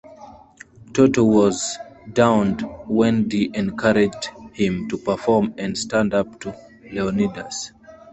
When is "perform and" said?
4.97-5.77